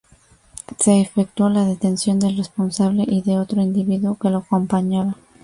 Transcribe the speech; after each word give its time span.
Se 0.79 0.99
efectuó 0.99 1.49
la 1.49 1.63
detención 1.63 2.17
del 2.17 2.35
responsable 2.35 3.05
y 3.07 3.21
de 3.21 3.37
otro 3.37 3.61
individuo 3.61 4.17
que 4.19 4.31
lo 4.31 4.37
acompañaba. 4.39 5.15